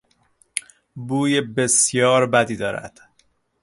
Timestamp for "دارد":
2.57-2.99